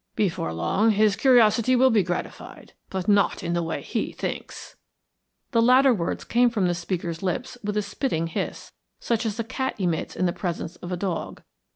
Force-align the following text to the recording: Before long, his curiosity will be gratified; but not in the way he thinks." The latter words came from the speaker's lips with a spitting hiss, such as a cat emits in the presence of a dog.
Before 0.15 0.51
long, 0.51 0.89
his 0.89 1.15
curiosity 1.15 1.75
will 1.75 1.91
be 1.91 2.01
gratified; 2.01 2.73
but 2.89 3.07
not 3.07 3.43
in 3.43 3.53
the 3.53 3.61
way 3.61 3.83
he 3.83 4.11
thinks." 4.11 4.75
The 5.51 5.61
latter 5.61 5.93
words 5.93 6.23
came 6.23 6.49
from 6.49 6.65
the 6.65 6.73
speaker's 6.73 7.21
lips 7.21 7.55
with 7.63 7.77
a 7.77 7.83
spitting 7.83 8.25
hiss, 8.25 8.71
such 8.99 9.27
as 9.27 9.39
a 9.39 9.43
cat 9.43 9.79
emits 9.79 10.15
in 10.15 10.25
the 10.25 10.33
presence 10.33 10.75
of 10.77 10.91
a 10.91 10.97
dog. 10.97 11.43